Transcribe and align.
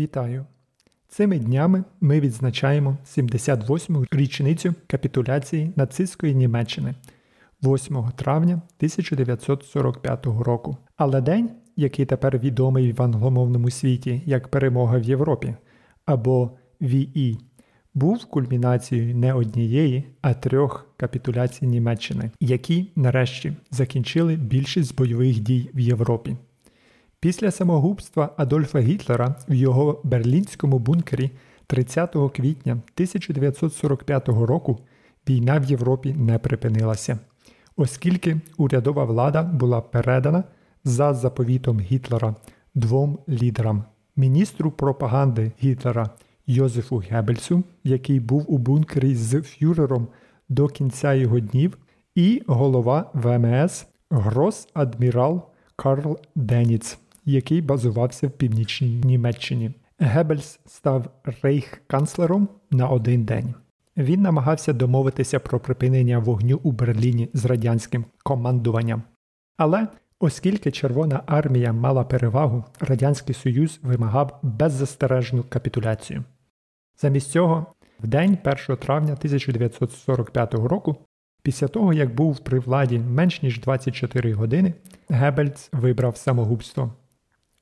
Вітаю! 0.00 0.46
Цими 1.08 1.38
днями 1.38 1.84
ми 2.00 2.20
відзначаємо 2.20 2.96
78-му 3.06 4.04
річницю 4.12 4.74
капітуляції 4.86 5.72
нацистської 5.76 6.34
Німеччини 6.34 6.94
8 7.62 8.04
травня 8.16 8.52
1945 8.52 10.26
року. 10.26 10.76
Але 10.96 11.20
день, 11.20 11.50
який 11.76 12.06
тепер 12.06 12.38
відомий 12.38 12.92
в 12.92 13.02
англомовному 13.02 13.70
світі 13.70 14.22
як 14.26 14.48
перемога 14.48 14.98
в 14.98 15.02
Європі 15.02 15.54
або 16.06 16.50
VE, 16.80 17.38
був 17.94 18.24
кульмінацією 18.24 19.16
не 19.16 19.34
однієї, 19.34 20.04
а 20.22 20.34
трьох 20.34 20.94
капітуляцій 20.96 21.66
Німеччини, 21.66 22.30
які 22.40 22.92
нарешті 22.96 23.52
закінчили 23.70 24.36
більшість 24.36 24.96
бойових 24.96 25.40
дій 25.40 25.70
в 25.74 25.80
Європі. 25.80 26.36
Після 27.22 27.50
самогубства 27.50 28.30
Адольфа 28.36 28.80
Гітлера 28.80 29.34
в 29.48 29.54
його 29.54 30.00
берлінському 30.04 30.78
бункері 30.78 31.30
30 31.66 32.16
квітня 32.34 32.72
1945 32.72 34.28
року 34.28 34.78
війна 35.28 35.58
в 35.58 35.64
Європі 35.64 36.14
не 36.14 36.38
припинилася, 36.38 37.18
оскільки 37.76 38.40
урядова 38.56 39.04
влада 39.04 39.42
була 39.42 39.80
передана 39.80 40.44
за 40.84 41.14
заповітом 41.14 41.80
Гітлера 41.80 42.34
двом 42.74 43.18
лідерам 43.28 43.84
міністру 44.16 44.70
пропаганди 44.70 45.52
Гітлера 45.62 46.10
Йозефу 46.46 46.96
Геббельсу, 47.10 47.64
який 47.84 48.20
був 48.20 48.44
у 48.48 48.58
бункері 48.58 49.14
з 49.14 49.42
фюрером 49.42 50.08
до 50.48 50.68
кінця 50.68 51.14
його 51.14 51.40
днів, 51.40 51.78
і 52.14 52.42
голова 52.46 53.10
ВМС 53.14 53.86
Грос 54.10 54.68
адмірал 54.74 55.42
Карл 55.76 56.18
Деніц 56.34 56.98
який 57.24 57.62
базувався 57.62 58.28
в 58.28 58.30
північній 58.30 59.00
Німеччині. 59.04 59.70
Геббельс 59.98 60.60
став 60.66 61.10
рейхканцлером 61.42 62.48
на 62.70 62.88
один 62.88 63.24
день. 63.24 63.54
Він 63.96 64.22
намагався 64.22 64.72
домовитися 64.72 65.40
про 65.40 65.60
припинення 65.60 66.18
вогню 66.18 66.60
у 66.62 66.72
Берліні 66.72 67.28
з 67.34 67.44
радянським 67.44 68.04
командуванням. 68.22 69.02
Але 69.56 69.88
оскільки 70.18 70.70
Червона 70.70 71.22
армія 71.26 71.72
мала 71.72 72.04
перевагу, 72.04 72.64
Радянський 72.80 73.34
Союз 73.34 73.80
вимагав 73.82 74.38
беззастережну 74.42 75.44
капітуляцію. 75.48 76.24
Замість 77.00 77.30
цього, 77.30 77.66
в 78.00 78.08
день 78.08 78.38
1 78.68 78.76
травня 78.76 79.12
1945 79.12 80.54
року, 80.54 80.96
після 81.42 81.68
того 81.68 81.92
як 81.92 82.14
був 82.14 82.38
при 82.38 82.58
владі 82.58 82.98
менш 82.98 83.42
ніж 83.42 83.60
24 83.60 84.32
години, 84.32 84.74
Геббельс 85.08 85.68
вибрав 85.72 86.16
самогубство. 86.16 86.92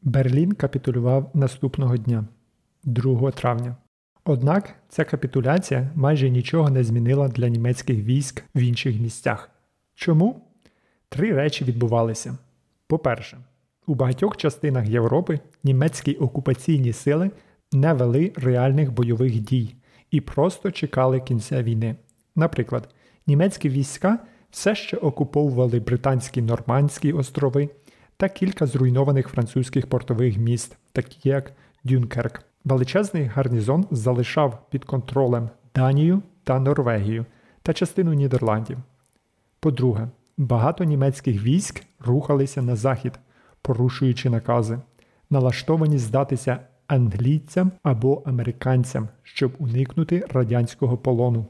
Берлін 0.03 0.53
капітулював 0.53 1.31
наступного 1.35 1.97
дня, 1.97 2.25
2 2.85 3.31
травня. 3.31 3.77
Однак 4.25 4.75
ця 4.89 5.05
капітуляція 5.05 5.91
майже 5.95 6.31
нічого 6.31 6.71
не 6.71 6.85
змінила 6.85 7.29
для 7.29 7.49
німецьких 7.49 7.99
військ 7.99 8.45
в 8.55 8.59
інших 8.59 9.01
місцях. 9.01 9.51
Чому? 9.95 10.43
Три 11.09 11.33
речі 11.33 11.65
відбувалися. 11.65 12.39
По-перше, 12.87 13.39
у 13.87 13.95
багатьох 13.95 14.37
частинах 14.37 14.89
Європи 14.89 15.41
німецькі 15.65 16.15
окупаційні 16.15 16.93
сили 16.93 17.31
не 17.73 17.93
вели 17.93 18.33
реальних 18.37 18.93
бойових 18.93 19.41
дій 19.41 19.75
і 20.11 20.21
просто 20.21 20.71
чекали 20.71 21.21
кінця 21.21 21.63
війни. 21.63 21.97
Наприклад, 22.37 22.89
німецькі 23.27 23.69
війська 23.69 24.19
все 24.51 24.75
ще 24.75 24.97
окуповували 24.97 25.81
Британські 25.81 26.43
Нормандські 26.43 27.13
острови 27.13 27.69
та 28.19 28.29
кілька 28.29 28.67
зруйнованих 28.67 29.29
французьких 29.29 29.87
портових 29.87 30.39
міст, 30.39 30.77
такі 30.93 31.29
як 31.29 31.53
Дюнкерк. 31.85 32.43
Величезний 32.65 33.25
гарнізон 33.25 33.87
залишав 33.91 34.63
під 34.71 34.85
контролем 34.85 35.51
Данію 35.75 36.23
та 36.45 36.61
Норвегію 36.61 37.27
та 37.63 37.73
частину 37.73 38.13
Нідерландів. 38.13 38.79
По-друге, 39.61 40.09
багато 40.37 40.85
німецьких 40.85 41.43
військ 41.43 41.83
рухалися 42.01 42.63
на 42.63 42.77
захід, 42.77 43.19
порушуючи 43.63 44.31
накази, 44.31 44.79
налаштовані 45.31 45.99
здатися 45.99 46.59
англійцям 46.87 47.73
або 47.83 48.23
американцям, 48.27 49.09
щоб 49.23 49.53
уникнути 49.59 50.27
радянського 50.31 50.97
полону. 50.97 51.47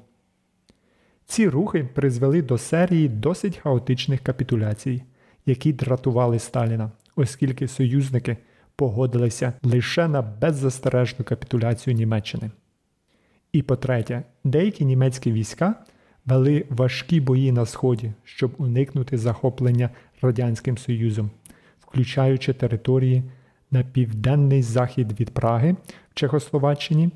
Ці 1.26 1.48
рухи 1.48 1.88
призвели 1.94 2.42
до 2.42 2.58
серії 2.58 3.08
досить 3.08 3.56
хаотичних 3.56 4.20
капітуляцій 4.20 5.02
які 5.48 5.72
дратували 5.72 6.38
Сталіна, 6.38 6.90
оскільки 7.16 7.68
союзники 7.68 8.36
погодилися 8.76 9.52
лише 9.62 10.08
на 10.08 10.22
беззастережну 10.22 11.24
капітуляцію 11.24 11.94
Німеччини. 11.94 12.50
І 13.52 13.62
по-третє, 13.62 14.22
деякі 14.44 14.84
німецькі 14.84 15.32
війська 15.32 15.74
вели 16.26 16.64
важкі 16.70 17.20
бої 17.20 17.52
на 17.52 17.66
Сході, 17.66 18.12
щоб 18.24 18.54
уникнути 18.58 19.18
захоплення 19.18 19.90
Радянським 20.22 20.78
Союзом, 20.78 21.30
включаючи 21.80 22.52
території 22.52 23.22
на 23.70 23.82
південний 23.82 24.62
захід 24.62 25.20
від 25.20 25.30
Праги 25.30 25.76
в 26.10 26.14
Чехословаччині 26.14 27.10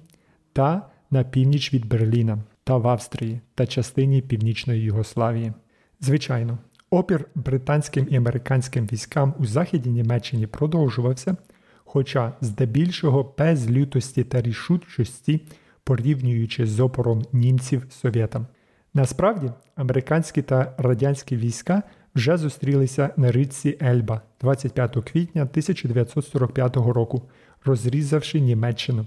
та 0.52 0.82
на 1.10 1.24
північ 1.24 1.74
від 1.74 1.86
Берліна 1.86 2.38
та 2.64 2.76
в 2.76 2.88
Австрії 2.88 3.40
та 3.54 3.66
частині 3.66 4.22
Північної 4.22 4.80
Югославії. 4.80 5.52
Звичайно, 6.00 6.58
Опір 6.92 7.24
британським 7.34 8.06
і 8.10 8.16
американським 8.16 8.86
військам 8.92 9.34
у 9.38 9.46
Західній 9.46 9.92
Німеччині 9.92 10.46
продовжувався, 10.46 11.36
хоча 11.84 12.32
здебільшого 12.40 13.34
без 13.38 13.70
лютості 13.70 14.24
та 14.24 14.42
рішучості, 14.42 15.40
порівнюючи 15.84 16.66
з 16.66 16.80
опором 16.80 17.22
німців 17.32 17.86
совєтам. 17.90 18.46
Насправді, 18.94 19.50
американські 19.76 20.42
та 20.42 20.74
радянські 20.78 21.36
війська 21.36 21.82
вже 22.14 22.36
зустрілися 22.36 23.10
на 23.16 23.32
річці 23.32 23.78
Ельба 23.82 24.20
25 24.40 24.92
квітня 24.92 25.42
1945 25.42 26.76
року, 26.76 27.22
розрізавши 27.64 28.40
Німеччину, 28.40 29.06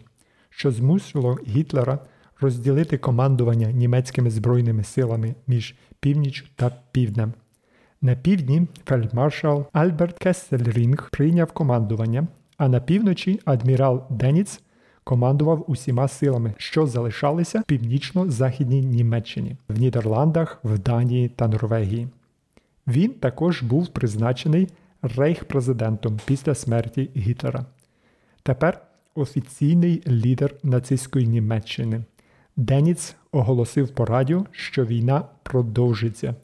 що 0.49 0.71
змусило 0.71 1.37
Гітлера 1.47 1.99
розділити 2.41 2.97
командування 2.97 3.71
німецькими 3.71 4.29
збройними 4.29 4.83
силами 4.83 5.35
між 5.47 5.75
північ 5.99 6.51
та 6.55 6.71
півднем. 6.91 7.33
На 8.01 8.15
півдні 8.15 8.67
фельдмаршал 8.85 9.65
Альберт 9.73 10.19
Кессельрінг 10.19 11.09
прийняв 11.11 11.51
командування, 11.51 12.27
а 12.57 12.67
на 12.67 12.79
півночі 12.79 13.39
адмірал 13.45 14.03
Деніц 14.09 14.61
командував 15.03 15.65
усіма 15.67 16.07
силами, 16.07 16.53
що 16.57 16.87
залишалися 16.87 17.59
в 17.59 17.63
північно-західній 17.63 18.81
Німеччині, 18.81 19.57
в 19.69 19.79
Нідерландах, 19.79 20.59
в 20.63 20.79
Данії 20.79 21.29
та 21.29 21.47
Норвегії. 21.47 22.07
Він 22.87 23.11
також 23.11 23.63
був 23.63 23.87
призначений 23.87 24.67
рейхпрезидентом 25.01 26.19
після 26.25 26.55
смерті 26.55 27.09
Гітлера. 27.15 27.65
Тепер 28.43 28.81
офіційний 29.15 30.03
лідер 30.07 30.53
нацистської 30.63 31.27
Німеччини. 31.27 32.03
Деніц 32.57 33.15
оголосив 33.31 33.89
по 33.89 34.05
радіо, 34.05 34.45
що 34.51 34.85
війна 34.85 35.25
продовжиться. 35.43 36.35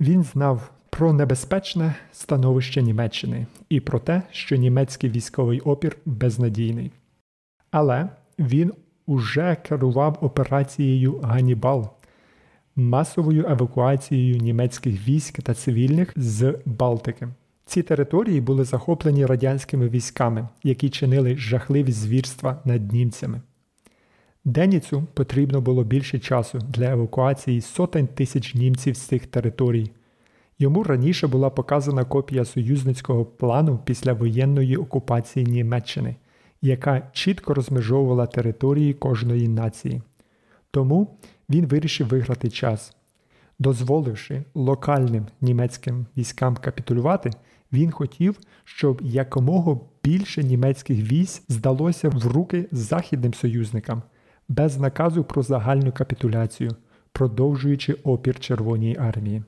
Він 0.00 0.22
знав 0.22 0.70
про 0.96 1.12
небезпечне 1.12 1.94
становище 2.12 2.82
Німеччини 2.82 3.46
і 3.68 3.80
про 3.80 3.98
те, 3.98 4.22
що 4.30 4.56
німецький 4.56 5.10
військовий 5.10 5.60
опір 5.60 5.96
безнадійний. 6.06 6.90
Але 7.70 8.08
він 8.38 8.72
уже 9.06 9.56
керував 9.68 10.18
операцією 10.20 11.20
Ганібал, 11.22 11.90
масовою 12.76 13.46
евакуацією 13.48 14.36
німецьких 14.36 15.08
військ 15.08 15.42
та 15.42 15.54
цивільних 15.54 16.12
з 16.16 16.58
Балтики. 16.66 17.28
Ці 17.66 17.82
території 17.82 18.40
були 18.40 18.64
захоплені 18.64 19.26
радянськими 19.26 19.88
військами, 19.88 20.48
які 20.62 20.90
чинили 20.90 21.36
жахливі 21.36 21.92
звірства 21.92 22.60
над 22.64 22.92
німцями. 22.92 23.40
Деніцу 24.44 25.06
потрібно 25.14 25.60
було 25.60 25.84
більше 25.84 26.18
часу 26.18 26.58
для 26.58 26.90
евакуації 26.90 27.60
сотень 27.60 28.06
тисяч 28.06 28.54
німців 28.54 28.96
з 28.96 29.00
цих 29.00 29.26
територій. 29.26 29.90
Йому 30.62 30.82
раніше 30.82 31.26
була 31.26 31.50
показана 31.50 32.04
копія 32.04 32.44
союзницького 32.44 33.24
плану 33.24 33.80
після 33.84 34.12
воєнної 34.12 34.76
окупації 34.76 35.46
Німеччини, 35.46 36.16
яка 36.60 37.08
чітко 37.12 37.54
розмежовувала 37.54 38.26
території 38.26 38.94
кожної 38.94 39.48
нації. 39.48 40.02
Тому 40.70 41.18
він 41.50 41.66
вирішив 41.66 42.06
виграти 42.06 42.50
час. 42.50 42.96
Дозволивши 43.58 44.44
локальним 44.54 45.26
німецьким 45.40 46.06
військам 46.16 46.56
капітулювати, 46.56 47.30
він 47.72 47.90
хотів, 47.90 48.38
щоб 48.64 49.00
якомога 49.02 49.80
більше 50.04 50.42
німецьких 50.42 51.12
військ 51.12 51.42
здалося 51.48 52.08
в 52.08 52.26
руки 52.26 52.68
західним 52.72 53.34
союзникам 53.34 54.02
без 54.48 54.78
наказу 54.78 55.24
про 55.24 55.42
загальну 55.42 55.92
капітуляцію, 55.92 56.70
продовжуючи 57.12 57.92
опір 57.92 58.40
Червоній 58.40 58.96
армії. 59.00 59.42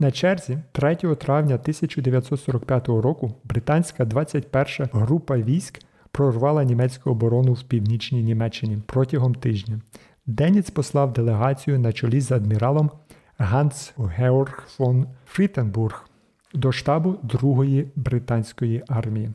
На 0.00 0.10
черзі 0.10 0.58
3 0.72 0.96
травня 0.96 1.54
1945 1.54 2.88
року 2.88 3.34
британська 3.44 4.04
21 4.04 4.88
група 4.92 5.38
військ 5.38 5.80
прорвала 6.12 6.64
німецьку 6.64 7.10
оборону 7.10 7.52
в 7.52 7.62
північній 7.62 8.22
Німеччині 8.22 8.78
протягом 8.86 9.34
тижня. 9.34 9.80
Деніц 10.26 10.70
послав 10.70 11.12
делегацію 11.12 11.78
на 11.78 11.92
чолі 11.92 12.20
з 12.20 12.32
адміралом 12.32 12.90
Ганс 13.38 13.92
Георг 13.98 14.66
фон 14.68 15.06
Фрідебург 15.26 16.08
до 16.54 16.72
штабу 16.72 17.16
Другої 17.22 17.92
британської 17.96 18.84
армії. 18.88 19.30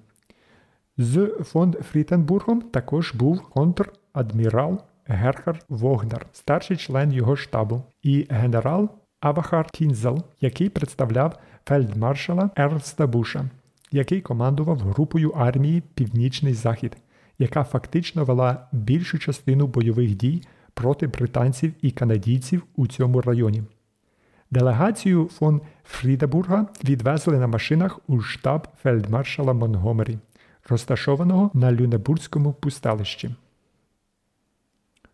З 0.98 1.28
фон 1.44 1.74
Фрідебургом 1.74 2.62
також 2.62 3.14
був 3.14 3.42
контр-адмірал 3.56 4.80
Герхард 5.06 5.66
Вагнер, 5.70 6.26
старший 6.34 6.78
член 6.78 7.14
його 7.14 7.36
штабу, 7.36 7.84
і 8.04 8.28
генерал 8.30 8.90
Еберхард 9.24 9.66
Кінцель, 9.72 10.24
який 10.42 10.70
представляв 10.70 11.40
фельдмаршала 11.66 12.50
Ернста 12.58 13.08
Буша, 13.08 13.50
який 13.92 14.22
командував 14.22 14.80
групою 14.80 15.30
армії 15.30 15.84
Північний 15.94 16.54
Захід, 16.54 16.98
яка 17.40 17.64
фактично 17.64 18.26
вела 18.26 18.68
більшу 18.72 19.20
частину 19.20 19.68
бойових 19.68 20.16
дій 20.16 20.42
проти 20.74 21.08
британців 21.08 21.74
і 21.82 21.92
канадійців 21.92 22.64
у 22.76 22.88
цьому 22.88 23.22
районі. 23.22 23.64
Делегацію 24.52 25.26
фон 25.26 25.62
Фрідебурга 25.84 26.68
відвезли 26.84 27.40
на 27.40 27.48
машинах 27.48 28.00
у 28.08 28.20
штаб 28.20 28.68
фельдмаршала 28.84 29.54
Монгомері, 29.54 30.18
розташованого 30.70 31.52
на 31.54 31.72
Люнебурзькому 31.72 32.54
пустелищі. 32.54 33.36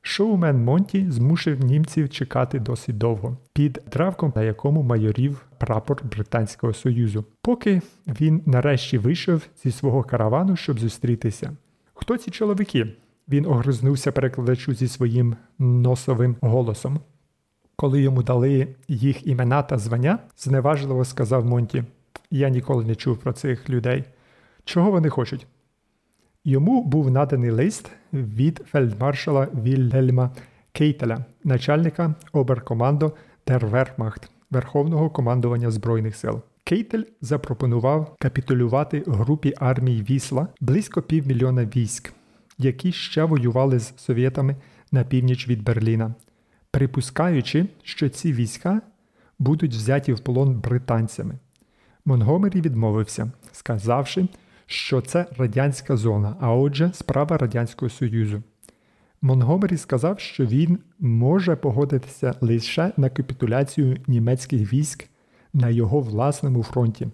Шоумен 0.01 0.63
Монті 0.63 1.11
змусив 1.11 1.63
німців 1.63 2.09
чекати 2.09 2.59
досить 2.59 2.97
довго, 2.97 3.37
під 3.53 3.73
травком, 3.89 4.33
на 4.35 4.43
якому 4.43 4.83
майорів 4.83 5.45
прапор 5.57 6.03
Британського 6.03 6.73
Союзу, 6.73 7.25
поки 7.41 7.81
він 8.07 8.41
нарешті 8.45 8.97
вийшов 8.97 9.41
зі 9.63 9.71
свого 9.71 10.03
каравану, 10.03 10.55
щоб 10.55 10.79
зустрітися. 10.79 11.51
Хто 11.93 12.17
ці 12.17 12.31
чоловіки? 12.31 12.87
Він 13.29 13.45
огризнувся 13.45 14.11
перекладачу 14.11 14.73
зі 14.73 14.87
своїм 14.87 15.35
носовим 15.59 16.35
голосом. 16.41 16.99
Коли 17.75 18.01
йому 18.01 18.23
дали 18.23 18.67
їх 18.87 19.27
імена 19.27 19.63
та 19.63 19.77
звання, 19.77 20.19
зневажливо 20.37 21.05
сказав 21.05 21.45
Монті: 21.45 21.83
Я 22.31 22.49
ніколи 22.49 22.85
не 22.85 22.95
чув 22.95 23.17
про 23.17 23.33
цих 23.33 23.69
людей. 23.69 24.03
Чого 24.65 24.91
вони 24.91 25.09
хочуть? 25.09 25.47
Йому 26.45 26.83
був 26.83 27.11
наданий 27.11 27.49
лист 27.49 27.91
від 28.13 28.61
фельдмаршала 28.71 29.47
Вільгельма 29.63 30.31
Кейтеля, 30.71 31.25
начальника 31.43 32.15
оберкомандо 32.33 33.13
Дервермахт, 33.47 34.31
Верховного 34.51 35.09
командування 35.09 35.71
Збройних 35.71 36.15
сил. 36.15 36.41
Кейтель 36.63 37.03
запропонував 37.21 38.15
капітулювати 38.19 39.03
групі 39.07 39.53
армій 39.57 40.05
Вісла 40.09 40.47
близько 40.61 41.01
півмільйона 41.01 41.65
військ, 41.65 42.13
які 42.57 42.91
ще 42.91 43.23
воювали 43.23 43.79
з 43.79 43.93
совєтами 43.97 44.55
на 44.91 45.03
північ 45.03 45.47
від 45.47 45.63
Берліна, 45.63 46.13
припускаючи, 46.71 47.65
що 47.83 48.09
ці 48.09 48.33
війська 48.33 48.81
будуть 49.39 49.73
взяті 49.73 50.13
в 50.13 50.19
полон 50.19 50.59
британцями. 50.59 51.35
Монгомері 52.05 52.61
відмовився, 52.61 53.31
сказавши, 53.51 54.27
що 54.71 55.01
це 55.01 55.25
радянська 55.37 55.97
зона, 55.97 56.35
а 56.39 56.53
отже, 56.53 56.91
справа 56.93 57.37
Радянського 57.37 57.89
Союзу. 57.89 58.43
Монгомері 59.21 59.77
сказав, 59.77 60.19
що 60.19 60.45
він 60.45 60.79
може 60.99 61.55
погодитися 61.55 62.35
лише 62.41 62.91
на 62.97 63.09
капітуляцію 63.09 63.97
німецьких 64.07 64.73
військ 64.73 65.09
на 65.53 65.69
його 65.69 65.99
власному 65.99 66.63
фронті, 66.63 67.07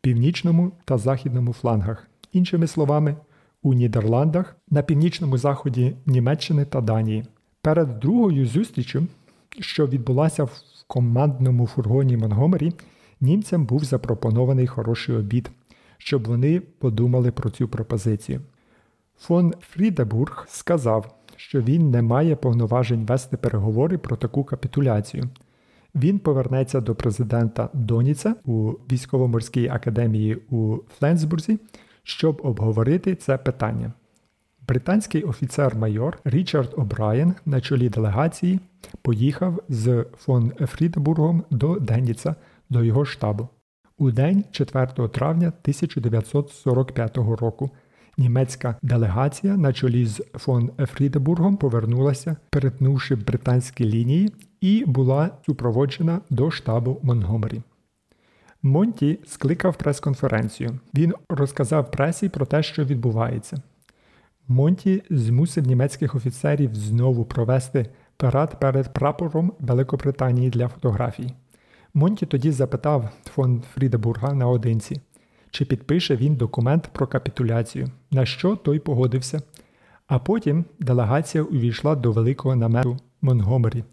північному 0.00 0.72
та 0.84 0.98
західному 0.98 1.52
флангах, 1.52 2.08
іншими 2.32 2.66
словами, 2.66 3.16
у 3.62 3.74
Нідерландах, 3.74 4.56
на 4.70 4.82
північному 4.82 5.38
заході 5.38 5.96
Німеччини 6.06 6.64
та 6.64 6.80
Данії. 6.80 7.24
Перед 7.62 8.00
другою 8.00 8.46
зустрічю, 8.46 9.06
що 9.60 9.86
відбулася 9.86 10.44
в 10.44 10.62
командному 10.86 11.66
фургоні 11.66 12.16
Монгомері, 12.16 12.72
німцям 13.20 13.66
був 13.66 13.84
запропонований 13.84 14.66
хороший 14.66 15.16
обід 15.16 15.50
щоб 15.98 16.26
вони 16.26 16.60
подумали 16.60 17.32
про 17.32 17.50
цю 17.50 17.68
пропозицію. 17.68 18.40
Фон 19.18 19.54
Фрідебург 19.60 20.46
сказав, 20.48 21.14
що 21.36 21.60
він 21.60 21.90
не 21.90 22.02
має 22.02 22.36
повноважень 22.36 23.06
вести 23.06 23.36
переговори 23.36 23.98
про 23.98 24.16
таку 24.16 24.44
капітуляцію. 24.44 25.24
Він 25.94 26.18
повернеться 26.18 26.80
до 26.80 26.94
президента 26.94 27.68
Доніца 27.72 28.34
у 28.44 28.70
військово-морській 28.92 29.68
академії 29.68 30.38
у 30.50 30.78
Фленсбурзі, 30.98 31.58
щоб 32.02 32.40
обговорити 32.44 33.14
це 33.14 33.38
питання. 33.38 33.92
Британський 34.68 35.22
офіцер-майор 35.22 36.18
Річард 36.24 36.74
О'Брайен 36.76 37.34
на 37.46 37.60
чолі 37.60 37.88
делегації 37.88 38.60
поїхав 39.02 39.60
з 39.68 40.04
фон 40.16 40.52
Фрідебургом 40.60 41.44
до 41.50 41.80
Деніца 41.80 42.34
до 42.70 42.84
його 42.84 43.04
штабу. 43.04 43.48
У 43.98 44.10
день 44.10 44.44
4 44.50 44.86
травня 45.08 45.46
1945 45.46 47.16
року 47.16 47.70
німецька 48.18 48.76
делегація 48.82 49.56
на 49.56 49.72
чолі 49.72 50.06
з 50.06 50.24
фон 50.34 50.70
Фрідебургом 50.78 51.56
повернулася, 51.56 52.36
перетнувши 52.50 53.16
британські 53.16 53.84
лінії, 53.84 54.32
і 54.60 54.84
була 54.86 55.30
супроводжена 55.46 56.20
до 56.30 56.50
штабу 56.50 57.00
Монгомері. 57.02 57.62
Монті 58.62 59.18
скликав 59.26 59.76
прес-конференцію. 59.76 60.78
Він 60.94 61.14
розказав 61.28 61.90
пресі 61.90 62.28
про 62.28 62.46
те, 62.46 62.62
що 62.62 62.84
відбувається. 62.84 63.62
Монті 64.48 65.02
змусив 65.10 65.66
німецьких 65.66 66.14
офіцерів 66.14 66.74
знову 66.74 67.24
провести 67.24 67.86
парад 68.16 68.60
перед 68.60 68.92
прапором 68.92 69.52
Великобританії 69.60 70.50
для 70.50 70.68
фотографій. 70.68 71.34
Монті 71.94 72.26
тоді 72.26 72.50
запитав 72.50 73.08
фон 73.24 73.62
Фрідебурга 73.74 74.34
наодинці, 74.34 75.00
чи 75.50 75.64
підпише 75.64 76.16
він 76.16 76.36
документ 76.36 76.90
про 76.92 77.06
капітуляцію, 77.06 77.90
на 78.10 78.26
що 78.26 78.56
той 78.56 78.78
погодився. 78.78 79.42
А 80.06 80.18
потім 80.18 80.64
делегація 80.80 81.44
увійшла 81.44 81.94
до 81.96 82.12
великого 82.12 82.56
намету 82.56 82.96
Монгомері. 83.22 83.84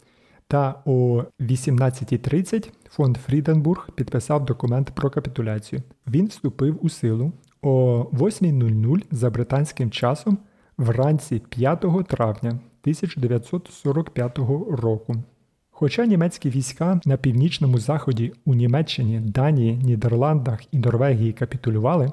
Та 0.48 0.81
о 0.86 1.24
18.30 1.39 2.71
фон 2.89 3.15
Фріденбург 3.15 3.89
підписав 3.95 4.45
документ 4.45 4.92
про 4.95 5.09
капітуляцію. 5.09 5.81
Він 6.07 6.27
вступив 6.27 6.86
у 6.86 6.89
силу 6.89 7.31
о 7.61 8.04
8.00 8.14 9.04
за 9.11 9.30
британським 9.30 9.92
часом 9.92 10.37
вранці 10.78 11.42
5 11.49 11.85
травня 12.07 12.49
1945 12.49 14.37
року. 14.71 15.16
Хоча 15.83 16.06
німецькі 16.06 16.50
війська 16.50 17.02
на 17.06 17.18
північному 17.18 17.78
заході 17.78 18.33
у 18.45 18.54
Німеччині, 18.54 19.19
Данії, 19.19 19.73
Нідерландах 19.73 20.73
і 20.73 20.78
Норвегії 20.78 21.33
капітулювали, 21.33 22.11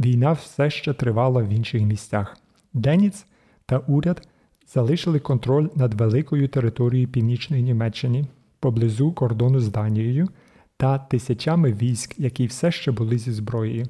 війна 0.00 0.32
все 0.32 0.70
ще 0.70 0.92
тривала 0.92 1.42
в 1.42 1.48
інших 1.48 1.82
місцях. 1.82 2.36
Деніц 2.72 3.26
та 3.66 3.78
уряд 3.78 4.28
залишили 4.74 5.18
контроль 5.18 5.68
над 5.74 5.94
великою 5.94 6.48
територією 6.48 7.08
Північної 7.08 7.62
Німеччини 7.62 8.26
поблизу 8.60 9.12
кордону 9.12 9.60
з 9.60 9.68
Данією 9.68 10.28
та 10.76 10.98
тисячами 10.98 11.72
військ, 11.72 12.18
які 12.18 12.46
все 12.46 12.72
ще 12.72 12.92
були 12.92 13.18
зі 13.18 13.32
зброєю. 13.32 13.86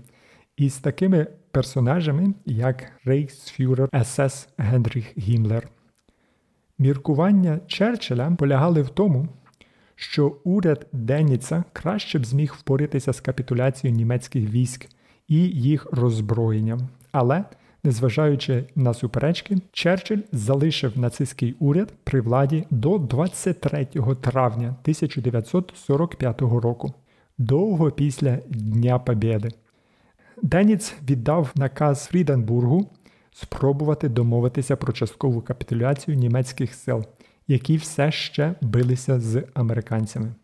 І 0.57 0.69
з 0.71 0.79
такими 0.79 1.27
персонажами, 1.51 2.35
як 2.47 2.93
Рейхсфюрер 3.05 3.89
СС 4.05 4.49
Генріх 4.59 5.19
Гімлер. 5.19 5.69
Міркування 6.81 7.61
Черчилля 7.67 8.31
полягали 8.31 8.83
в 8.83 8.89
тому, 8.89 9.29
що 9.97 10.37
уряд 10.45 10.87
Деніца 10.93 11.65
краще 11.73 12.19
б 12.19 12.27
зміг 12.27 12.55
впоратися 12.59 13.13
з 13.13 13.21
капітуляцією 13.21 13.97
німецьких 13.97 14.51
військ 14.51 14.89
і 15.29 15.37
їх 15.37 15.87
роззброєнням. 15.93 16.81
Але, 17.13 17.45
незважаючи 17.85 18.65
на 18.75 18.95
суперечки, 18.95 19.57
Черчилль 19.73 20.23
залишив 20.33 20.99
нацистський 20.99 21.57
уряд 21.59 21.93
при 22.05 22.21
владі 22.21 22.67
до 22.71 22.99
23 22.99 23.85
травня 24.21 24.67
1945 24.83 26.41
року, 26.41 26.95
довго 27.39 27.91
після 27.91 28.39
Дня 28.49 28.99
Побєди. 28.99 29.49
Деніц 30.43 30.95
віддав 31.11 31.53
наказ 31.57 32.05
Фріденбургу 32.05 32.91
спробувати 33.43 34.09
домовитися 34.09 34.77
про 34.77 34.93
часткову 34.93 35.41
капітуляцію 35.41 36.17
німецьких 36.17 36.75
сил, 36.75 37.05
які 37.49 37.77
все 37.77 38.13
ще 38.13 38.55
билися 38.61 39.21
з 39.21 39.45
американцями. 39.55 40.35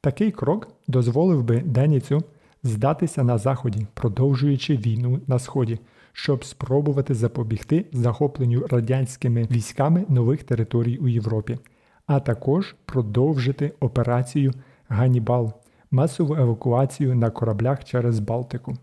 Такий 0.00 0.30
крок 0.30 0.68
дозволив 0.88 1.42
би 1.44 1.60
Деніцю 1.60 2.22
здатися 2.62 3.24
на 3.24 3.38
Заході, 3.38 3.86
продовжуючи 3.94 4.76
війну 4.76 5.20
на 5.26 5.38
Сході, 5.38 5.78
щоб 6.12 6.44
спробувати 6.44 7.14
запобігти 7.14 7.86
захопленню 7.92 8.66
радянськими 8.66 9.46
військами 9.50 10.04
нових 10.08 10.42
територій 10.42 10.96
у 10.96 11.08
Європі, 11.08 11.58
а 12.06 12.20
також 12.20 12.76
продовжити 12.84 13.72
операцію 13.80 14.52
Ганібал, 14.88 15.52
масову 15.90 16.34
евакуацію 16.34 17.14
на 17.14 17.30
кораблях 17.30 17.84
через 17.84 18.20
Балтику. 18.20 18.76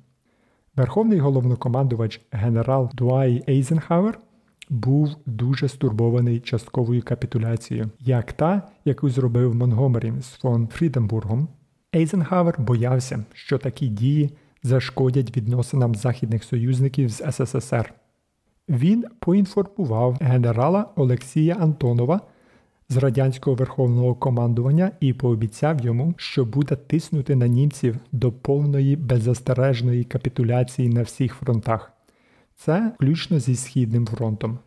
Верховний 0.76 1.20
головнокомандувач 1.20 2.22
генерал 2.32 2.92
Двайт 2.94 3.44
Ейзенхауер 3.50 4.20
був 4.70 5.16
дуже 5.26 5.68
стурбований 5.68 6.40
частковою 6.40 7.02
капітуляцією, 7.02 7.90
як 8.00 8.34
та, 8.34 8.62
яку 8.86 9.10
зробив 9.10 9.56
Монтгомері 9.56 10.14
з 10.22 10.28
фон 10.28 10.68
Фрідебургом. 10.68 11.48
Ейзенхауер 11.96 12.56
боявся, 12.60 13.26
що 13.34 13.58
такі 13.58 13.88
дії 13.88 14.30
зашкодять 14.64 15.38
відносинам 15.38 15.96
західних 15.96 16.44
союзників 16.44 17.10
з 17.10 17.32
СССР. 17.32 17.94
Він 18.70 19.06
поінформував 19.20 20.18
генерала 20.22 20.86
Олексія 20.96 21.54
Антонова 21.54 22.22
з 22.90 22.98
радянського 22.98 23.56
верховного 23.56 24.16
командування 24.16 24.92
і 25.00 25.14
пообіцяв 25.14 25.82
йому, 25.82 26.14
що 26.18 26.46
буде 26.46 26.76
тиснути 26.76 27.36
на 27.36 27.48
німців 27.48 27.98
до 28.12 28.32
повної 28.32 28.96
беззастережної 28.96 30.04
капітуляції 30.04 30.90
на 30.90 31.02
всіх 31.02 31.34
фронтах. 31.34 31.92
Це 32.56 32.92
включно 32.96 33.40
зі 33.40 33.56
Східним 33.56 34.08
фронтом. 34.08 34.60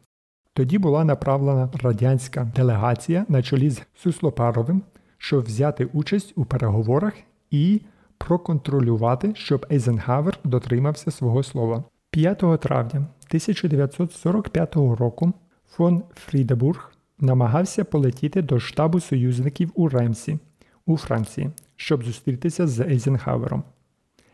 Тоді 0.52 0.78
була 0.78 1.04
направлена 1.04 1.70
радянська 1.82 2.52
делегація 2.56 3.26
на 3.28 3.42
чолі 3.42 3.70
з 3.70 3.82
Суслопаровим, 3.94 4.82
щоб 5.18 5.44
взяти 5.44 5.84
участь 5.84 6.32
у 6.36 6.44
переговорах 6.44 7.12
і 7.50 7.80
проконтролювати, 8.18 9.32
щоб 9.34 9.66
Ейзенхавер 9.72 10.38
дотримався 10.44 11.10
свого 11.10 11.42
слова. 11.42 11.84
5 12.10 12.38
травня 12.60 13.06
1945 13.28 14.76
року 14.76 15.32
фон 15.66 16.02
Фрідебург 16.14 16.92
намагався 17.20 17.84
полетіти 17.84 18.42
до 18.42 18.60
штабу 18.60 19.00
союзників 19.00 19.72
у 19.74 19.88
Ремсі 19.88 20.38
у 20.86 20.96
Франції, 20.96 21.50
щоб 21.76 22.04
зустрітися 22.04 22.66
з 22.66 22.80
Ейзенхавером. 22.80 23.62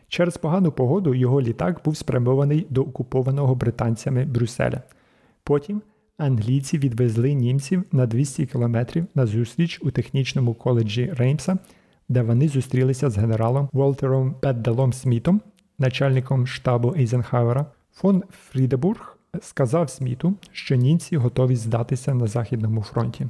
Через 0.07 0.37
погану 0.37 0.71
погоду 0.71 1.13
його 1.13 1.41
літак 1.41 1.81
був 1.85 1.97
спрямований 1.97 2.67
до 2.69 2.81
окупованого 2.81 3.55
британцями 3.55 4.25
Брюсселя. 4.25 4.81
Потім 5.43 5.81
англійці 6.17 6.77
відвезли 6.77 7.33
німців 7.33 7.83
на 7.91 8.05
200 8.05 8.45
кілометрів 8.45 9.05
на 9.15 9.25
зустріч 9.25 9.79
у 9.83 9.91
технічному 9.91 10.53
коледжі 10.53 11.13
Реймса, 11.17 11.57
де 12.09 12.21
вони 12.21 12.47
зустрілися 12.47 13.09
з 13.09 13.17
генералом 13.17 13.69
Волтером 13.73 14.35
Беделлом 14.41 14.93
Смітом, 14.93 15.41
начальником 15.79 16.47
штабу 16.47 16.93
Ейзенхауера. 16.97 17.65
Фон 17.93 18.23
Фрідебург 18.29 19.14
сказав 19.41 19.89
Сміту, 19.89 20.33
що 20.51 20.75
німці 20.75 21.17
готові 21.17 21.55
здатися 21.55 22.13
на 22.13 22.27
Західному 22.27 22.81
фронті. 22.81 23.27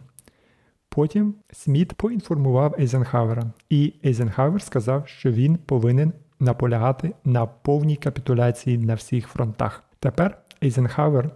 Потім 0.90 1.36
Сміт 1.52 1.94
поінформував 1.94 2.76
Ейзенхавера, 2.80 3.44
і 3.70 3.94
Ейзенхавер 4.06 4.62
сказав, 4.62 5.08
що 5.08 5.32
він 5.32 5.58
повинен 5.58 6.14
наполягати 6.40 7.14
на 7.26 7.46
повній 7.46 7.96
капітуляції 7.96 8.78
на 8.78 8.94
всіх 8.94 9.28
фронтах. 9.28 9.84
Тепер 10.00 10.38
Ейзенхавер 10.64 11.30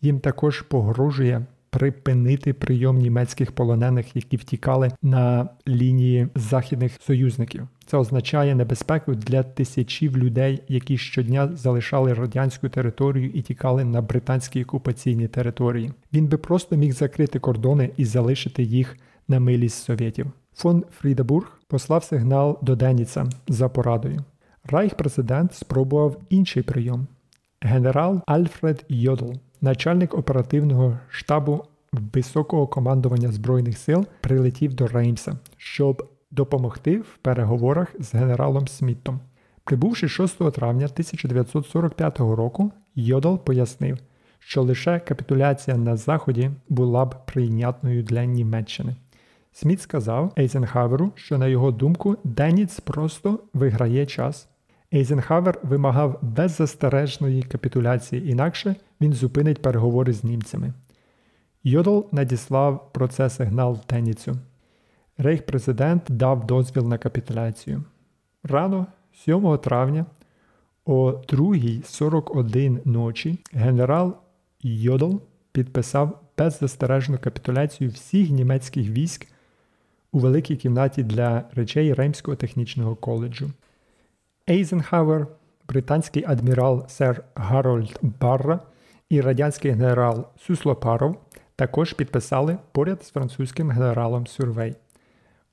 їм 0.00 0.20
також 0.20 0.62
погрожує 0.62 1.46
припинити 1.72 2.52
прийом 2.52 2.98
німецьких 2.98 3.52
полонених, 3.52 4.16
які 4.16 4.36
втікали 4.36 4.90
на 5.02 5.48
лінії 5.68 6.28
західних 6.34 6.92
союзників. 7.02 7.68
Це 7.86 7.96
означає 7.96 8.54
небезпеку 8.54 9.14
для 9.14 9.42
тисячів 9.42 10.16
людей, 10.16 10.62
які 10.68 10.98
щодня 10.98 11.48
залишали 11.56 12.14
радянську 12.14 12.68
територію 12.68 13.30
і 13.34 13.42
тікали 13.42 13.84
на 13.84 14.02
британські 14.02 14.62
окупаційні 14.62 15.28
території. 15.28 15.92
Він 16.12 16.26
би 16.26 16.38
просто 16.38 16.76
міг 16.76 16.92
закрити 16.92 17.38
кордони 17.38 17.90
і 17.96 18.04
залишити 18.04 18.62
їх 18.62 18.96
на 19.28 19.40
милість 19.40 19.84
совєтів. 19.84 20.26
Фон 20.54 20.84
Фрідебург 20.90 21.60
послав 21.68 22.04
сигнал 22.04 22.58
до 22.62 22.76
Деніца 22.76 23.26
за 23.48 23.68
порадою. 23.68 24.24
Райх-президент 24.64 25.54
спробував 25.54 26.16
інший 26.30 26.62
прийом. 26.62 27.06
Генерал 27.60 28.20
Альфред 28.26 28.84
Йодл, 28.88 29.32
начальник 29.62 30.14
оперативного 30.14 30.98
штабу 31.08 31.64
високого 31.92 32.66
командування 32.66 33.32
Збройних 33.32 33.78
сил, 33.78 34.06
прилетів 34.20 34.74
до 34.74 34.86
Реймса, 34.86 35.38
щоб 35.56 36.08
допомогти 36.30 36.98
в 36.98 37.18
переговорах 37.22 37.94
з 37.98 38.14
генералом 38.14 38.68
Сміттом. 38.68 39.20
Прибувши 39.64 40.08
6 40.08 40.52
травня 40.52 40.84
1945 40.84 42.20
року, 42.20 42.72
Йодл 42.94 43.36
пояснив, 43.36 43.98
що 44.38 44.62
лише 44.62 44.98
капітуляція 44.98 45.76
на 45.76 45.96
Заході 45.96 46.50
була 46.68 47.04
б 47.04 47.26
прийнятною 47.26 48.02
для 48.02 48.24
Німеччини. 48.24 48.96
Сміт 49.52 49.80
сказав 49.80 50.32
Ейзенхаверу, 50.38 51.12
що, 51.14 51.38
на 51.38 51.46
його 51.46 51.70
думку, 51.70 52.16
Деніц 52.24 52.80
просто 52.80 53.38
виграє 53.54 54.06
час. 54.06 54.48
Ейзенхавер 54.94 55.58
вимагав 55.62 56.18
беззастережної 56.22 57.42
капітуляції, 57.42 58.30
інакше 58.30 58.76
він 59.00 59.12
зупинить 59.12 59.62
переговори 59.62 60.12
з 60.12 60.24
німцями. 60.24 60.72
Йодл 61.64 62.00
надіслав 62.12 62.92
про 62.92 63.08
це 63.08 63.30
сигнал 63.30 63.78
Деніцю. 63.88 64.36
Рейх-президент 65.18 66.02
дав 66.08 66.46
дозвіл 66.46 66.88
на 66.88 66.98
капітуляцію. 66.98 67.84
Рано, 68.42 68.86
7 69.24 69.58
травня, 69.58 70.06
о 70.84 71.10
2.41 71.10 72.80
ночі 72.84 73.38
генерал 73.52 74.16
Йодл 74.62 75.16
підписав 75.52 76.20
беззастережну 76.38 77.18
капітуляцію 77.18 77.90
всіх 77.90 78.30
німецьких 78.30 78.88
військ 78.88 79.28
у 80.12 80.18
великій 80.18 80.56
кімнаті 80.56 81.02
для 81.02 81.44
речей 81.54 81.94
Ремського 81.94 82.36
технічного 82.36 82.96
коледжу. 82.96 83.50
Ейзенхауер, 84.50 85.26
британський 85.68 86.24
адмірал 86.26 86.88
сер 86.88 87.24
Гарольд 87.34 87.98
Барра 88.02 88.60
і 89.08 89.20
радянський 89.20 89.70
генерал 89.70 90.26
Суслопаров 90.46 91.16
також 91.56 91.92
підписали 91.92 92.58
поряд 92.72 93.04
з 93.04 93.10
французьким 93.10 93.70
генералом 93.70 94.26
Сюрвей. 94.26 94.74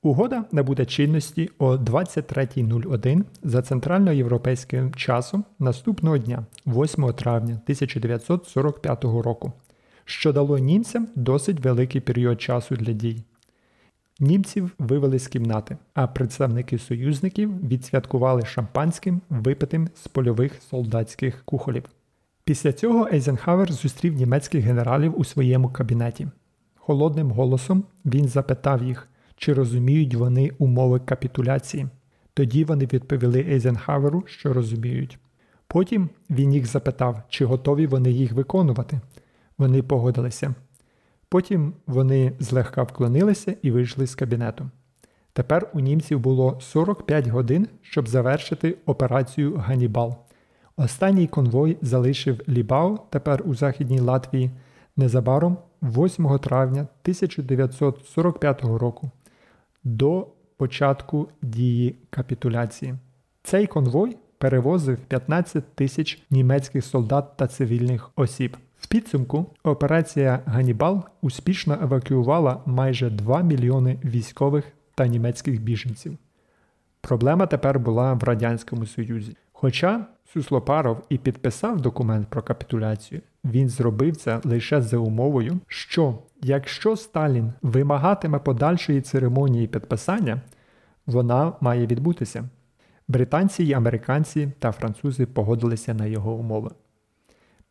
Угода 0.02 0.44
набуде 0.52 0.84
чинності 0.84 1.50
о 1.58 1.76
23.01 1.76 3.24
за 3.42 3.62
центральноєвропейським 3.62 4.94
часом 4.94 5.44
наступного 5.58 6.18
дня, 6.18 6.46
8 6.66 7.12
травня 7.12 7.60
1945 7.64 9.04
року, 9.04 9.52
що 10.04 10.32
дало 10.32 10.58
німцям 10.58 11.08
досить 11.14 11.60
великий 11.60 12.00
період 12.00 12.40
часу 12.40 12.76
для 12.76 12.92
дій. 12.92 13.24
Німців 14.22 14.74
вивели 14.78 15.18
з 15.18 15.28
кімнати, 15.28 15.76
а 15.94 16.06
представники 16.06 16.78
союзників 16.78 17.68
відсвяткували 17.68 18.44
шампанським, 18.44 19.20
випитим 19.30 19.88
з 19.94 20.08
польових 20.08 20.62
солдатських 20.70 21.42
кухолів. 21.44 21.84
Після 22.44 22.72
цього 22.72 23.08
Ейзенхауер 23.12 23.72
зустрів 23.72 24.14
німецьких 24.14 24.64
генералів 24.64 25.20
у 25.20 25.24
своєму 25.24 25.68
кабінеті. 25.68 26.28
Холодним 26.74 27.30
голосом 27.30 27.84
він 28.04 28.28
запитав 28.28 28.82
їх, 28.82 29.08
чи 29.36 29.52
розуміють 29.52 30.14
вони 30.14 30.50
умови 30.58 31.00
капітуляції. 31.00 31.86
Тоді 32.34 32.64
вони 32.64 32.84
відповіли 32.84 33.40
Ейзенхауеру, 33.40 34.22
що 34.26 34.52
розуміють. 34.52 35.18
Потім 35.66 36.08
він 36.30 36.54
їх 36.54 36.66
запитав, 36.66 37.22
чи 37.28 37.44
готові 37.44 37.86
вони 37.86 38.10
їх 38.10 38.32
виконувати. 38.32 39.00
Вони 39.58 39.82
погодилися. 39.82 40.54
Потім 41.30 41.74
вони 41.86 42.32
злегка 42.38 42.82
вклонилися 42.82 43.54
і 43.62 43.70
вийшли 43.70 44.06
з 44.06 44.14
кабінету. 44.14 44.70
Тепер 45.32 45.70
у 45.74 45.80
німців 45.80 46.20
було 46.20 46.58
45 46.60 47.26
годин, 47.26 47.68
щоб 47.82 48.08
завершити 48.08 48.76
операцію 48.86 49.56
Ганібал. 49.56 50.16
Останній 50.76 51.26
конвой 51.26 51.78
залишив 51.82 52.40
Лібау, 52.48 52.98
тепер 53.10 53.42
у 53.46 53.54
Західній 53.54 54.00
Латвії, 54.00 54.50
незабаром 54.96 55.56
8 55.82 56.38
травня 56.38 56.80
1945 56.80 58.62
року 58.62 59.10
до 59.84 60.26
початку 60.56 61.28
дії 61.42 61.96
капітуляції. 62.10 62.94
Цей 63.42 63.66
конвой 63.66 64.16
перевозив 64.38 64.98
15 64.98 65.74
тисяч 65.74 66.22
німецьких 66.30 66.84
солдат 66.84 67.36
та 67.36 67.46
цивільних 67.46 68.10
осіб. 68.16 68.56
В 68.80 68.86
підсумку 68.86 69.46
операція 69.62 70.40
Ганібал 70.46 71.04
успішно 71.22 71.78
евакуювала 71.82 72.62
майже 72.66 73.10
2 73.10 73.42
мільйони 73.42 73.98
військових 74.04 74.64
та 74.94 75.06
німецьких 75.06 75.62
біженців. 75.62 76.18
Проблема 77.00 77.46
тепер 77.46 77.78
була 77.78 78.14
в 78.14 78.24
Радянському 78.24 78.86
Союзі. 78.86 79.36
Хоча 79.52 80.06
Суслопаров 80.32 81.04
і 81.08 81.18
підписав 81.18 81.80
документ 81.80 82.28
про 82.28 82.42
капітуляцію, 82.42 83.20
він 83.44 83.68
зробив 83.68 84.16
це 84.16 84.40
лише 84.44 84.82
за 84.82 84.96
умовою, 84.96 85.60
що 85.66 86.18
якщо 86.42 86.96
Сталін 86.96 87.52
вимагатиме 87.62 88.38
подальшої 88.38 89.00
церемонії 89.00 89.66
підписання, 89.66 90.40
вона 91.06 91.52
має 91.60 91.86
відбутися. 91.86 92.44
Британці 93.08 93.64
й 93.64 93.72
американці 93.72 94.52
та 94.58 94.72
французи 94.72 95.26
погодилися 95.26 95.94
на 95.94 96.06
його 96.06 96.32
умови. 96.32 96.70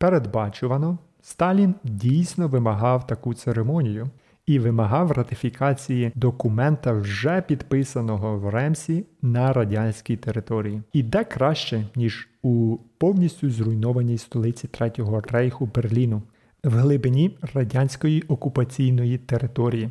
Передбачувано, 0.00 0.98
Сталін 1.22 1.74
дійсно 1.84 2.48
вимагав 2.48 3.06
таку 3.06 3.34
церемонію, 3.34 4.06
і 4.46 4.58
вимагав 4.58 5.12
ратифікації 5.12 6.12
документа, 6.14 6.92
вже 6.92 7.42
підписаного 7.42 8.38
в 8.38 8.48
Ремсі 8.48 9.06
на 9.22 9.52
радянській 9.52 10.16
території. 10.16 10.82
І 10.92 11.02
де 11.02 11.24
краще, 11.24 11.86
ніж 11.96 12.28
у 12.42 12.76
повністю 12.98 13.50
зруйнованій 13.50 14.18
столиці 14.18 14.68
Третього 14.68 15.20
рейху 15.20 15.70
Берліну, 15.74 16.22
в 16.64 16.72
глибині 16.72 17.38
радянської 17.54 18.22
окупаційної 18.22 19.18
території. 19.18 19.90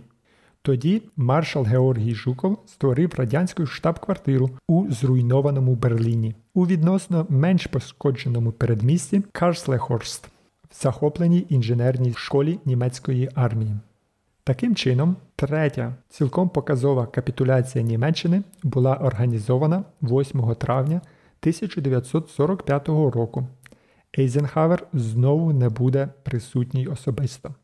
Тоді 0.61 1.01
маршал 1.17 1.63
Георгій 1.63 2.15
Жуков 2.15 2.57
створив 2.65 3.13
радянську 3.17 3.65
штаб-квартиру 3.65 4.49
у 4.67 4.91
зруйнованому 4.91 5.75
Берліні 5.75 6.35
у 6.53 6.67
відносно 6.67 7.25
менш 7.29 7.67
пошкодженому 7.67 8.51
передмісті 8.51 9.21
Карслехорст 9.31 10.27
в 10.69 10.81
захопленій 10.81 11.45
інженерній 11.49 12.13
школі 12.13 12.59
німецької 12.65 13.29
армії. 13.35 13.75
Таким 14.43 14.75
чином, 14.75 15.15
третя 15.35 15.95
цілком 16.09 16.49
показова 16.49 17.05
капітуляція 17.05 17.83
Німеччини 17.83 18.43
була 18.63 18.95
організована 18.95 19.83
8 20.01 20.55
травня 20.55 21.01
1945 21.41 22.87
року. 22.87 23.47
Ейзенхавер 24.19 24.87
знову 24.93 25.53
не 25.53 25.69
буде 25.69 26.09
присутній 26.23 26.87
особисто. 26.87 27.55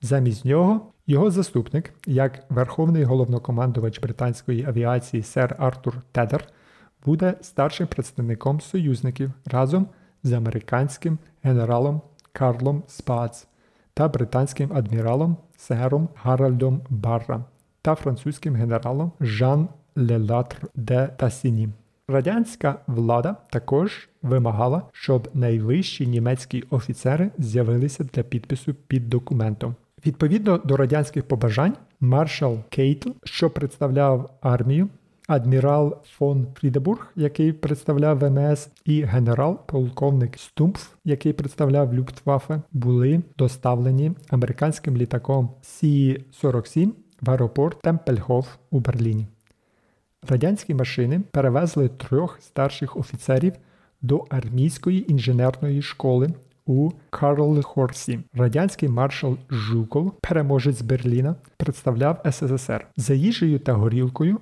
Замість 0.00 0.44
нього 0.44 0.92
його 1.08 1.30
заступник, 1.30 1.92
як 2.06 2.44
верховний 2.48 3.04
головнокомандувач 3.04 4.00
британської 4.00 4.64
авіації 4.64 5.22
сер 5.22 5.56
Артур 5.58 5.96
Тедер, 6.12 6.44
буде 7.04 7.34
старшим 7.40 7.86
представником 7.86 8.60
союзників 8.60 9.32
разом 9.46 9.86
з 10.22 10.32
американським 10.32 11.18
генералом 11.42 12.00
Карлом 12.32 12.82
Спац 12.86 13.46
та 13.94 14.08
британським 14.08 14.72
адміралом 14.72 15.36
сером 15.56 16.08
Гаральдом 16.14 16.80
Барра 16.90 17.44
та 17.82 17.94
французьким 17.94 18.54
генералом 18.54 19.12
Жан 19.20 19.68
Лелатр 19.96 20.56
де 20.74 21.06
Тассіні. 21.06 21.68
Радянська 22.08 22.78
влада 22.86 23.36
також 23.50 24.08
вимагала, 24.22 24.82
щоб 24.92 25.28
найвищі 25.34 26.06
німецькі 26.06 26.64
офіцери 26.70 27.30
з'явилися 27.38 28.04
для 28.04 28.22
підпису 28.22 28.74
під 28.74 29.08
документом. 29.08 29.74
Відповідно 30.06 30.58
до 30.58 30.76
радянських 30.76 31.28
побажань, 31.28 31.76
маршал 32.00 32.58
Кейтл, 32.68 33.10
що 33.24 33.50
представляв 33.50 34.30
армію, 34.40 34.88
адмірал 35.28 35.96
фон 36.04 36.46
Фрідебург, 36.54 37.12
який 37.16 37.52
представляв 37.52 38.18
ВМС, 38.18 38.68
і 38.84 39.02
генерал-полковник 39.02 40.38
Стумпф, 40.38 40.88
який 41.04 41.32
представляв 41.32 41.94
Люфтваффе, 41.94 42.60
були 42.72 43.22
доставлені 43.38 44.12
американським 44.28 44.96
літаком 44.96 45.50
Сі-47 45.62 46.90
в 47.20 47.30
аеропорт 47.30 47.82
Темпельхоф 47.82 48.48
у 48.70 48.80
Берліні. 48.80 49.26
Радянські 50.28 50.74
машини 50.74 51.20
перевезли 51.30 51.88
трьох 51.88 52.38
старших 52.40 52.96
офіцерів 52.96 53.52
до 54.02 54.24
армійської 54.30 55.12
інженерної 55.12 55.82
школи 55.82 56.30
у 56.68 56.90
Карлхорсі. 57.10 58.20
Радянський 58.34 58.88
маршал 58.88 59.36
Жуков, 59.50 60.12
переможець 60.20 60.82
Берліна, 60.82 61.36
представляв 61.56 62.22
СССР. 62.30 62.86
За 62.96 63.14
їжею 63.14 63.58
та 63.58 63.72
горілкою 63.72 64.40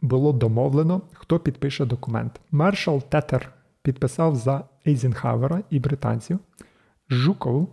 було 0.00 0.32
домовлено, 0.32 1.02
хто 1.12 1.38
підпише 1.38 1.84
документ. 1.84 2.40
Маршал 2.50 3.02
Тетер 3.02 3.52
підписав 3.82 4.36
за 4.36 4.64
Ейзенхауера 4.86 5.62
і 5.70 5.80
британців. 5.80 6.38
Жуков, 7.10 7.68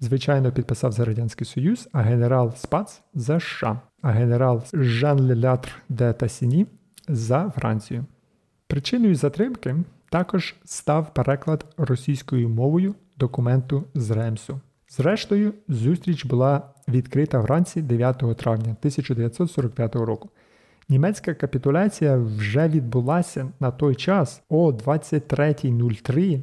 звичайно, 0.00 0.52
підписав 0.52 0.92
за 0.92 1.04
Радянський 1.04 1.46
Союз, 1.46 1.88
а 1.92 2.00
генерал 2.00 2.52
Спац 2.56 3.00
за 3.14 3.40
США, 3.40 3.80
а 4.02 4.10
генерал 4.10 4.62
Жан 4.72 5.20
Лелятр 5.20 5.82
де 5.88 6.12
Тасіні 6.12 6.66
за 7.08 7.50
Францію. 7.50 8.04
Причиною 8.66 9.14
затримки 9.14 9.76
також 10.10 10.54
став 10.64 11.14
переклад 11.14 11.66
російською 11.76 12.48
мовою 12.48 12.94
документу 13.22 13.84
з 13.94 14.10
Ремсу. 14.10 14.60
Зрештою, 14.88 15.54
зустріч 15.68 16.24
була 16.24 16.62
відкрита 16.88 17.40
вранці 17.40 17.82
9 17.82 18.18
травня 18.18 18.76
1945 18.80 19.96
року. 19.96 20.30
Німецька 20.88 21.34
капітуляція 21.34 22.16
вже 22.16 22.68
відбулася 22.68 23.48
на 23.60 23.70
той 23.70 23.94
час 23.94 24.42
о 24.48 24.70
23.03 24.70 26.42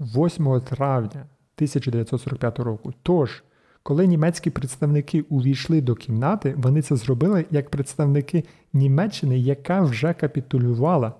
8 0.00 0.60
травня 0.60 1.26
1945 1.56 2.58
року. 2.58 2.92
Тож, 3.02 3.44
коли 3.82 4.06
німецькі 4.06 4.50
представники 4.50 5.20
увійшли 5.22 5.80
до 5.80 5.94
кімнати, 5.94 6.54
вони 6.56 6.82
це 6.82 6.96
зробили 6.96 7.44
як 7.50 7.70
представники 7.70 8.44
Німеччини, 8.72 9.38
яка 9.38 9.80
вже 9.80 10.14
капітулювала. 10.14 11.12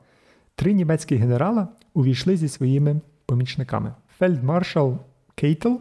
Три 0.55 0.73
німецькі 0.73 1.17
генерала 1.17 1.69
увійшли 1.95 2.37
зі 2.37 2.49
своїми 2.49 3.01
помічниками. 3.27 3.95
Фельдмаршал 4.21 4.99
Кейтл 5.35 5.75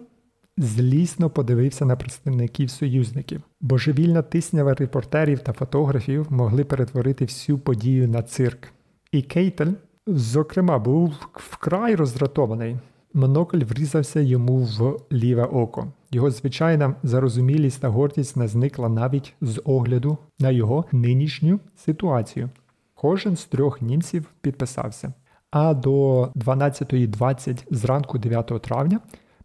злісно 0.57 1.29
подивився 1.29 1.85
на 1.85 1.95
представників 1.95 2.69
союзників. 2.69 3.41
Божевільна 3.61 4.21
тиснява 4.21 4.73
репортерів 4.73 5.39
та 5.39 5.53
фотографів 5.53 6.27
могли 6.29 6.63
перетворити 6.63 7.25
всю 7.25 7.57
подію 7.57 8.07
на 8.07 8.21
цирк. 8.21 8.67
І 9.11 9.21
Кейтель, 9.21 9.73
зокрема, 10.07 10.79
був 10.79 11.13
вкрай 11.33 11.95
роздратований. 11.95 12.77
Монокль 13.13 13.63
врізався 13.63 14.19
йому 14.19 14.57
в 14.57 14.97
ліве 15.11 15.43
око. 15.43 15.87
Його 16.11 16.31
звичайна 16.31 16.95
зарозумілість 17.03 17.81
та 17.81 17.87
гордість 17.87 18.37
не 18.37 18.47
зникла 18.47 18.89
навіть 18.89 19.33
з 19.41 19.61
огляду 19.65 20.17
на 20.39 20.51
його 20.51 20.85
нинішню 20.91 21.59
ситуацію. 21.75 22.49
Кожен 22.95 23.35
з 23.35 23.45
трьох 23.45 23.81
німців 23.81 24.25
підписався. 24.41 25.13
А 25.51 25.73
до 25.73 26.23
12.20 26.35 27.63
зранку 27.71 28.17
9 28.17 28.61
травня 28.61 28.99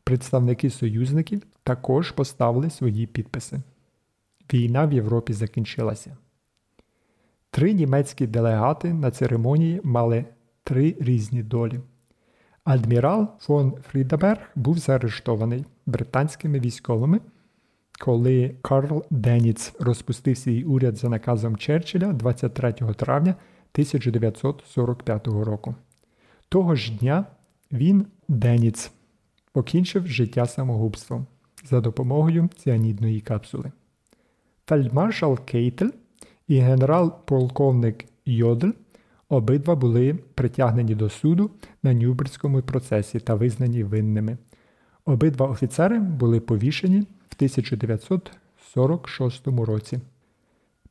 представники 0.04 0.70
союзників 0.70 1.42
також 1.64 2.10
поставили 2.10 2.70
свої 2.70 3.06
підписи. 3.06 3.60
Війна 4.52 4.86
в 4.86 4.92
Європі 4.92 5.32
закінчилася. 5.32 6.16
Три 7.50 7.72
німецькі 7.72 8.26
делегати 8.26 8.94
на 8.94 9.10
церемонії 9.10 9.80
мали 9.84 10.24
три 10.64 10.96
різні 11.00 11.42
долі. 11.42 11.80
Адмірал 12.64 13.28
фон 13.40 13.74
Фрідаберг 13.90 14.40
був 14.54 14.78
заарештований 14.78 15.64
британськими 15.86 16.60
військовими, 16.60 17.20
коли 18.00 18.56
Карл 18.62 19.04
Деніц 19.10 19.74
розпустив 19.80 20.38
свій 20.38 20.64
уряд 20.64 20.96
за 20.96 21.08
наказом 21.08 21.56
Черчилля 21.56 22.12
23 22.12 22.72
травня 22.72 23.30
1945 23.30 25.26
року. 25.26 25.74
Того 26.48 26.74
ж 26.74 26.92
дня 26.92 27.26
він, 27.72 28.06
Деніц, 28.28 28.92
покінчив 29.52 30.06
життя 30.06 30.46
самогубством 30.46 31.26
за 31.64 31.80
допомогою 31.80 32.48
ціанідної 32.56 33.20
капсули. 33.20 33.72
Фельдмаршал 34.66 35.38
Кейтель 35.38 35.90
і 36.48 36.58
генерал-полковник 36.58 38.04
Йодль 38.26 38.72
обидва 39.28 39.74
були 39.74 40.14
притягнені 40.34 40.94
до 40.94 41.10
суду 41.10 41.50
на 41.82 41.94
Нюрнберзькому 41.94 42.62
процесі 42.62 43.20
та 43.20 43.34
визнані 43.34 43.84
винними. 43.84 44.38
Обидва 45.04 45.46
офіцери 45.46 45.98
були 45.98 46.40
повішені 46.40 47.00
в 47.00 47.34
1946 47.36 49.46
році. 49.46 50.00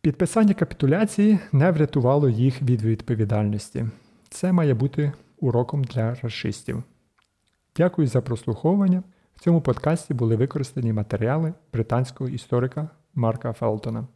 Підписання 0.01 0.53
капітуляції 0.53 1.39
не 1.51 1.71
врятувало 1.71 2.29
їх 2.29 2.61
від 2.61 2.81
відповідальності. 2.81 3.85
Це 4.29 4.51
має 4.51 4.73
бути 4.73 5.13
уроком 5.43 5.83
для 5.83 6.15
расистів. 6.15 6.83
Дякую 7.75 8.07
за 8.07 8.21
прослуховування. 8.21 9.03
В 9.35 9.39
цьому 9.39 9.61
подкасті 9.61 10.13
були 10.13 10.35
використані 10.35 10.93
матеріали 10.93 11.53
британського 11.73 12.29
історика 12.29 12.89
Марка 13.13 13.53
Фелтона. 13.53 14.07